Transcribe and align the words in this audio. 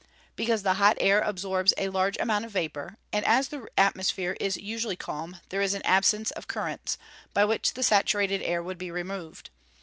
_Because 0.35 0.63
the 0.63 0.73
hot 0.81 0.97
air 0.99 1.21
absorbs 1.21 1.75
a 1.77 1.89
large 1.89 2.17
amount 2.17 2.43
of 2.43 2.49
vapour, 2.49 2.97
and 3.13 3.23
as 3.23 3.49
the 3.49 3.67
atmosphere 3.77 4.35
is 4.39 4.57
usually 4.57 4.95
calm, 4.95 5.37
there 5.49 5.61
is 5.61 5.75
an 5.75 5.83
absence 5.85 6.31
of 6.31 6.47
currents, 6.47 6.97
by 7.35 7.45
which 7.45 7.75
the 7.75 7.83
saturated 7.83 8.41
air 8.41 8.63
would 8.63 8.79
be 8.79 8.89
removed. 8.89 9.51